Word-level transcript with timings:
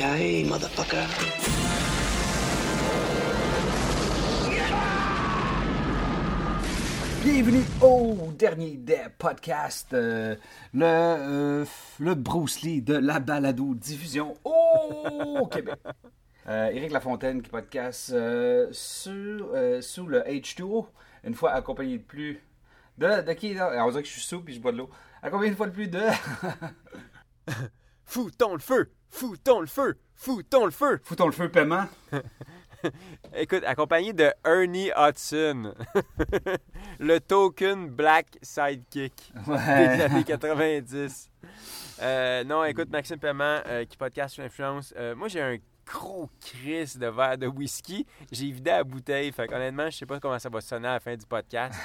Yippee-ki-yay, 0.00 0.44
motherfucker. 0.44 1.06
Bienvenue 7.22 7.64
au 7.82 8.32
dernier 8.32 8.76
des 8.76 9.02
podcasts, 9.18 9.92
euh, 9.92 10.36
le, 10.72 10.84
euh, 10.86 11.64
le 11.98 12.14
Bruce 12.14 12.62
Lee 12.62 12.80
de 12.80 12.94
la 12.94 13.20
balado 13.20 13.74
diffusion 13.74 14.36
au 14.42 15.46
Québec. 15.52 15.78
Euh, 16.48 16.70
Éric 16.70 16.92
Lafontaine 16.92 17.42
qui 17.42 17.50
podcast 17.50 18.10
euh, 18.14 18.68
sur, 18.72 19.50
sous 19.82 20.06
le 20.06 20.20
H2O, 20.20 20.86
une 21.24 21.34
fois 21.34 21.52
accompagné 21.52 21.98
de 21.98 22.02
plus 22.02 22.40
de... 22.96 23.20
De 23.20 23.32
qui? 23.34 23.54
On 23.60 23.90
dirait 23.90 24.02
que 24.02 24.08
je 24.08 24.14
suis 24.14 24.22
sous 24.22 24.40
puis 24.40 24.54
je 24.54 24.60
bois 24.60 24.72
de 24.72 24.78
l'eau. 24.78 24.90
Accompagné 25.22 25.50
une 25.50 25.56
fois 25.56 25.66
de 25.66 25.72
plus 25.72 25.88
de... 25.88 26.00
Foutons 28.10 28.54
le 28.54 28.58
feu! 28.58 28.90
Foutons 29.08 29.60
le 29.60 29.68
feu! 29.68 29.96
Foutons 30.16 30.64
le 30.64 30.72
feu! 30.72 30.98
Foutons 31.04 31.26
le 31.26 31.32
feu 31.32 31.48
paiement. 31.48 31.84
Écoute, 33.36 33.62
accompagné 33.64 34.12
de 34.12 34.32
Ernie 34.44 34.90
Hudson, 34.96 35.72
le 36.98 37.20
token 37.20 37.88
black 37.88 38.26
sidekick 38.42 39.32
des 39.46 39.52
Ouais. 39.52 40.02
années 40.02 40.24
90. 40.26 41.30
Euh, 42.02 42.42
non, 42.42 42.64
écoute, 42.64 42.90
Maxime 42.90 43.18
Paiement, 43.20 43.60
euh, 43.68 43.84
qui 43.84 43.96
podcast 43.96 44.34
sur 44.34 44.42
l'influence. 44.42 44.92
Euh, 44.96 45.14
moi, 45.14 45.28
j'ai 45.28 45.40
un 45.42 45.58
gros 45.86 46.28
crise 46.40 46.98
de 46.98 47.06
verre 47.06 47.38
de 47.38 47.46
whisky. 47.46 48.04
J'ai 48.32 48.50
vidé 48.50 48.72
la 48.72 48.82
bouteille. 48.82 49.30
Fait 49.30 49.52
honnêtement, 49.54 49.88
je 49.88 49.98
sais 49.98 50.06
pas 50.06 50.18
comment 50.18 50.40
ça 50.40 50.48
va 50.48 50.60
sonner 50.60 50.88
à 50.88 50.94
la 50.94 51.00
fin 51.00 51.14
du 51.14 51.26
podcast. 51.26 51.78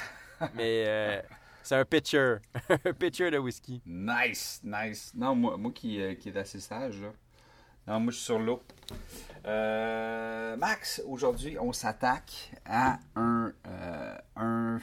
mais 0.56 1.22
c'est 1.66 1.76
un 1.76 1.86
pitcher. 1.86 2.38
un 2.86 2.94
pitcher 2.94 3.32
de 3.32 3.38
whisky. 3.38 3.82
Nice, 3.86 4.62
nice. 4.64 5.12
Non, 5.16 5.36
moi, 5.36 5.58
moi 5.58 5.72
qui, 5.74 6.00
euh, 6.00 6.14
qui 6.14 6.30
est 6.30 6.38
assez 6.38 6.60
sage, 6.60 7.02
là. 7.02 7.10
Non, 7.88 8.00
moi, 8.00 8.12
je 8.12 8.18
suis 8.18 8.26
sur 8.26 8.40
l'eau. 8.40 8.62
Euh, 9.46 10.56
Max, 10.58 11.02
aujourd'hui, 11.08 11.58
on 11.60 11.74
s'attaque 11.74 12.52
à 12.66 13.00
un, 13.16 13.52
euh, 13.68 14.18
un... 14.36 14.80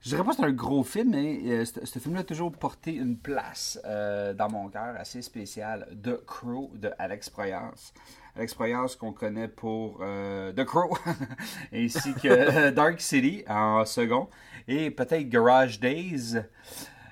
Je 0.00 0.08
dirais 0.08 0.24
pas 0.24 0.30
que 0.30 0.36
c'est 0.36 0.44
un 0.44 0.52
gros 0.52 0.82
film, 0.82 1.10
mais 1.10 1.64
ce 1.64 1.98
film-là 1.98 2.20
a 2.20 2.24
toujours 2.24 2.50
porté 2.52 2.94
une 2.94 3.16
place 3.16 3.78
dans 3.84 4.48
mon 4.50 4.68
cœur 4.68 4.96
assez 4.96 5.22
spéciale. 5.22 5.86
The 6.02 6.24
Crow 6.26 6.72
de 6.74 6.90
Alex 6.98 7.30
Proyas. 7.30 7.92
Alex 8.36 8.54
Proyas 8.54 8.96
qu'on 8.98 9.12
connaît 9.12 9.48
pour 9.48 9.98
euh, 10.00 10.52
The 10.52 10.64
Crow, 10.64 10.96
ainsi 11.72 12.14
que 12.14 12.70
Dark 12.74 13.00
City 13.00 13.44
en 13.46 13.84
second, 13.84 14.28
et 14.66 14.90
peut-être 14.90 15.28
Garage 15.28 15.80
Days 15.80 16.36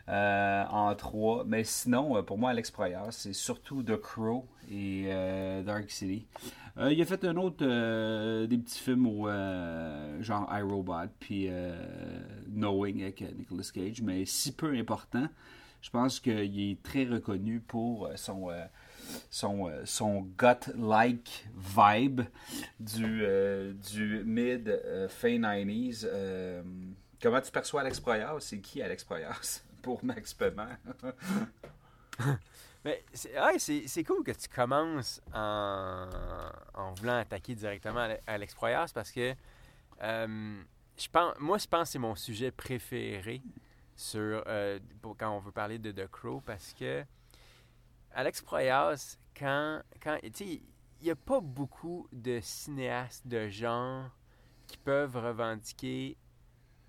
euh, 0.09 0.65
en 0.71 0.95
trois. 0.95 1.45
Mais 1.45 1.65
sinon, 1.65 2.17
euh, 2.17 2.23
pour 2.23 2.39
moi, 2.39 2.51
Alex 2.51 2.71
Proyas, 2.71 3.13
c'est 3.13 3.35
surtout 3.35 3.83
The 3.83 3.97
Crow 4.01 4.47
et 4.71 5.05
euh, 5.09 5.63
Dark 5.63 5.91
City. 5.91 6.27
Euh, 6.79 6.93
il 6.93 7.03
a 7.03 7.05
fait 7.05 7.25
un 7.25 7.37
autre, 7.37 7.67
euh, 7.67 8.47
des 8.47 8.57
petits 8.57 8.79
films 8.79 9.07
euh, 9.27 10.23
genre 10.23 10.49
iRobot, 10.57 11.11
puis 11.19 11.49
euh, 11.51 11.77
Knowing 12.49 13.03
avec 13.03 13.21
euh, 13.23 13.27
Nicolas 13.37 13.69
Cage, 13.75 14.01
mais 14.03 14.25
si 14.25 14.53
peu 14.53 14.75
important. 14.75 15.27
Je 15.83 15.89
pense 15.91 16.21
qu'il 16.21 16.61
est 16.71 16.83
très 16.83 17.05
reconnu 17.05 17.61
pour 17.61 18.07
euh, 18.07 18.13
son, 18.17 18.51
euh, 18.51 18.65
son, 19.31 19.69
euh, 19.69 19.83
son 19.85 20.23
gut-like 20.39 21.47
vibe 21.57 22.23
du, 22.79 23.23
euh, 23.25 23.73
du 23.73 24.23
mid 24.25 24.69
euh, 24.69 25.09
fin 25.09 25.39
90s. 25.39 26.05
Euh, 26.05 26.63
comment 27.23 27.41
tu 27.41 27.51
perçois 27.51 27.83
Alex 27.83 28.01
Proyas? 28.01 28.37
C'est 28.41 28.61
qui 28.61 28.83
Alex 28.83 29.05
Proyas 29.05 29.63
pour 29.83 30.05
Max 30.05 30.35
Paiement? 30.35 30.69
Mais 32.85 33.05
c'est 33.13 34.05
cool 34.05 34.25
que 34.25 34.33
tu 34.33 34.49
commences 34.49 35.21
en, 35.35 36.09
en 36.73 36.93
voulant 36.95 37.19
attaquer 37.19 37.55
directement 37.55 38.09
Alex 38.27 38.55
Proyas 38.55 38.91
parce 38.95 39.13
que 39.13 39.35
je 40.01 41.09
pense, 41.13 41.35
moi, 41.39 41.59
je 41.59 41.67
pense 41.67 41.89
que 41.89 41.93
c'est 41.93 41.99
mon 41.99 42.15
sujet 42.15 42.51
préféré 42.51 43.43
sur, 43.95 44.43
quand 45.19 45.37
on 45.37 45.41
veut 45.41 45.53
parler 45.53 45.79
de 45.79 45.93
The 45.93 46.11
Crow 46.11 46.41
parce 46.41 46.73
que 46.73 47.05
Alex 48.13 48.43
Proyas, 48.43 49.19
quand, 49.37 49.83
quand 50.03 50.19
tu 50.23 50.31
sais, 50.35 50.63
il 51.01 51.05
n'y 51.05 51.11
a 51.11 51.17
pas 51.17 51.41
beaucoup 51.41 52.09
de 52.13 52.41
cinéastes 52.43 53.27
de 53.27 53.49
genre 53.49 54.11
qui 54.67 54.77
peuvent 54.79 55.17
revendiquer 55.17 56.17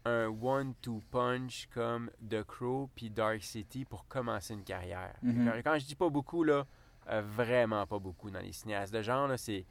un 0.05 0.27
one-two 0.27 1.01
punch 1.11 1.67
comme 1.73 2.09
The 2.27 2.43
Crow 2.43 2.89
puis 2.95 3.09
Dark 3.09 3.41
City 3.43 3.85
pour 3.85 4.07
commencer 4.07 4.53
une 4.53 4.63
carrière. 4.63 5.13
Mhm. 5.21 5.45
Quand- 5.45 5.71
Quand 5.71 5.79
je 5.79 5.85
dis 5.85 5.95
pas 5.95 6.09
beaucoup, 6.09 6.43
là, 6.43 6.65
euh, 7.09 7.21
vraiment 7.21 7.85
pas 7.85 7.99
beaucoup 7.99 8.29
dans 8.31 8.39
les 8.39 8.51
cinéastes 8.51 8.93
de 8.93 9.01
genre, 9.01 9.27
là, 9.27 9.37
c'est... 9.37 9.65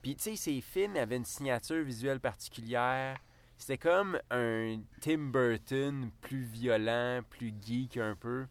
Puis, 0.00 0.16
tu 0.16 0.22
sais, 0.22 0.36
ces 0.36 0.60
films 0.60 0.96
avaient 0.96 1.16
une 1.16 1.24
signature 1.24 1.84
visuelle 1.84 2.18
particulière. 2.20 3.18
C'était 3.56 3.78
comme 3.78 4.18
un 4.30 4.80
Tim 5.00 5.30
Burton 5.30 6.10
plus 6.20 6.42
violent, 6.42 7.20
plus 7.30 7.52
geek 7.64 7.96
un 7.98 8.16
peu. 8.16 8.46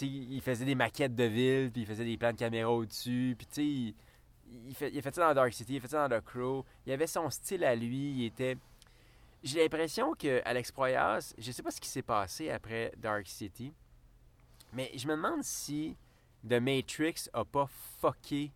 Il 0.00 0.40
faisait 0.40 0.64
des 0.64 0.74
maquettes 0.74 1.14
de 1.14 1.24
ville, 1.24 1.70
puis 1.70 1.82
il 1.82 1.86
faisait 1.86 2.04
des 2.04 2.16
plans 2.16 2.32
de 2.32 2.38
caméra 2.38 2.70
au-dessus, 2.70 3.36
puis 3.38 3.94
il 4.66 4.74
fait, 4.74 4.90
il 4.90 4.98
a 4.98 5.02
fait 5.02 5.14
ça 5.14 5.28
dans 5.28 5.34
Dark 5.34 5.52
City, 5.52 5.74
il 5.74 5.76
a 5.76 5.80
fait 5.80 5.88
ça 5.88 6.08
dans 6.08 6.20
The 6.20 6.24
Crow. 6.24 6.64
Il 6.86 6.92
avait 6.92 7.06
son 7.06 7.28
style 7.30 7.64
à 7.64 7.74
lui, 7.74 8.12
il 8.12 8.24
était... 8.24 8.56
J'ai 9.42 9.60
l'impression 9.62 10.14
que 10.14 10.40
Alex 10.44 10.70
Proyas, 10.70 11.34
je 11.36 11.50
sais 11.50 11.62
pas 11.62 11.72
ce 11.72 11.80
qui 11.80 11.88
s'est 11.88 12.02
passé 12.02 12.50
après 12.50 12.92
Dark 12.96 13.26
City, 13.26 13.72
mais 14.72 14.90
je 14.94 15.06
me 15.08 15.16
demande 15.16 15.42
si 15.42 15.96
The 16.48 16.54
Matrix 16.54 17.28
a 17.32 17.44
pas 17.44 17.68
fucké, 18.00 18.52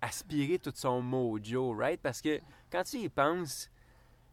aspiré 0.00 0.58
tout 0.58 0.72
son 0.74 1.02
mojo, 1.02 1.74
right? 1.74 2.00
Parce 2.00 2.22
que 2.22 2.40
quand 2.70 2.84
tu 2.84 2.98
y 2.98 3.08
penses, 3.08 3.70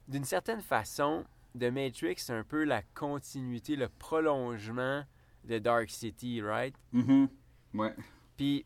d'une 0.07 0.23
certaine 0.23 0.61
façon, 0.61 1.25
The 1.59 1.65
Matrix, 1.65 2.15
c'est 2.17 2.33
un 2.33 2.43
peu 2.43 2.63
la 2.63 2.83
continuité, 2.93 3.75
le 3.75 3.89
prolongement 3.89 5.03
de 5.47 5.59
Dark 5.59 5.89
City, 5.89 6.41
right? 6.41 6.75
Mhm. 6.91 7.27
Ouais. 7.73 7.93
Puis 8.35 8.65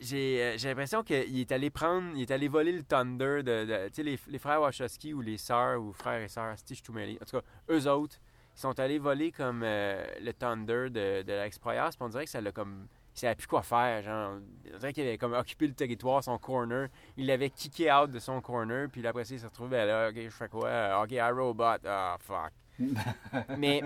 j'ai 0.00 0.42
euh, 0.42 0.54
j'ai 0.58 0.68
l'impression 0.68 1.02
qu'il 1.02 1.38
est 1.40 1.50
allé 1.52 1.70
prendre, 1.70 2.12
il 2.14 2.22
est 2.22 2.30
allé 2.30 2.48
voler 2.48 2.72
le 2.72 2.82
Thunder 2.82 3.42
de, 3.42 3.64
de- 3.64 3.88
tu 3.88 3.94
sais, 3.94 4.02
les, 4.02 4.18
les 4.28 4.38
frères 4.38 4.60
Wachowski 4.62 5.12
ou 5.12 5.20
les 5.20 5.38
sœurs 5.38 5.82
ou 5.82 5.92
frères 5.92 6.22
et 6.22 6.28
sœurs, 6.28 6.54
si 6.64 6.74
je 6.74 6.82
tout 6.82 6.92
mêlé. 6.92 7.18
En 7.20 7.24
tout 7.24 7.38
cas, 7.40 7.44
eux 7.70 7.88
autres, 7.90 8.16
ils 8.56 8.60
sont 8.60 8.78
allés 8.78 8.98
voler 8.98 9.32
comme 9.32 9.62
euh, 9.64 10.04
le 10.20 10.32
Thunder 10.32 10.88
de, 10.90 11.22
de 11.22 11.32
l'Alex 11.32 11.58
Proyas, 11.58 11.90
puis 11.90 11.98
on 12.00 12.08
dirait 12.08 12.24
que 12.24 12.30
ça 12.30 12.40
l'a 12.40 12.52
comme. 12.52 12.86
Il 13.14 13.20
savait 13.20 13.34
plus 13.34 13.46
quoi 13.46 13.62
faire, 13.62 14.02
genre. 14.02 14.38
On 14.74 14.78
dirait 14.78 14.92
qu'il 14.92 15.02
avait 15.06 15.16
comme 15.18 15.32
occupé 15.32 15.66
le 15.66 15.72
territoire, 15.72 16.22
son 16.22 16.38
corner. 16.38 16.88
Il 17.16 17.26
l'avait 17.26 17.48
kické 17.50 17.90
out 17.90 18.10
de 18.10 18.18
son 18.18 18.40
corner, 18.42 18.88
puis 18.90 19.00
là, 19.02 19.08
après 19.10 19.24
ça, 19.24 19.34
il 19.34 19.40
s'est 19.40 19.46
retrouvé, 19.46 19.70
ben 19.70 19.86
là, 19.86 20.08
ok, 20.10 20.16
je 20.16 20.28
fais 20.28 20.48
quoi? 20.48 21.00
Ok, 21.02 21.12
iRobot, 21.12 21.64
ah, 21.86 22.16
fuck. 22.20 22.52
mais, 23.58 23.82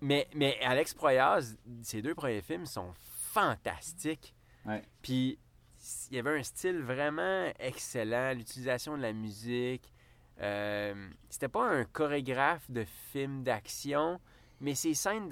mais, 0.00 0.28
mais 0.34 0.58
Alex 0.62 0.94
Proyas, 0.94 1.54
ses 1.82 2.02
deux 2.02 2.14
premiers 2.14 2.42
films 2.42 2.66
sont 2.66 2.92
fantastiques. 3.32 4.34
Ouais. 4.66 4.82
Puis 5.02 5.38
il 6.10 6.16
y 6.16 6.18
avait 6.18 6.38
un 6.38 6.42
style 6.42 6.80
vraiment 6.80 7.50
excellent, 7.58 8.34
l'utilisation 8.34 8.96
de 8.96 9.02
la 9.02 9.12
musique. 9.12 9.92
Euh, 10.40 11.08
c'était 11.28 11.48
pas 11.48 11.64
un 11.64 11.84
chorégraphe 11.84 12.70
de 12.70 12.84
film 13.12 13.42
d'action, 13.42 14.20
mais 14.60 14.74
ces 14.74 14.94
scènes 14.94 15.28